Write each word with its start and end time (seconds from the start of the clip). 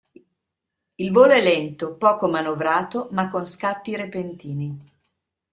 Il 0.95 1.11
volo 1.11 1.33
è 1.33 1.43
lento, 1.43 1.93
poco 1.95 2.27
manovrato 2.27 3.09
ma 3.11 3.29
con 3.29 3.45
scatti 3.45 3.95
repentini. 3.95 4.75